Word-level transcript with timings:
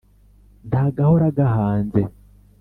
Nta 0.69 0.83
gahora 0.97 1.25
gahanze. 1.37 2.01